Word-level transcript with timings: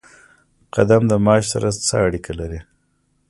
قدم 0.75 1.01
د 1.07 1.13
معاش 1.25 1.43
سره 1.53 1.67
څه 1.87 1.95
اړیکه 2.07 2.31
لري؟ 2.39 2.59